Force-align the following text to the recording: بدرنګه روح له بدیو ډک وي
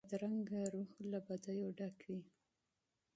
بدرنګه 0.07 0.61
روح 0.73 0.91
له 1.11 1.19
بدیو 1.27 1.75
ډک 1.77 1.97
وي 2.09 2.19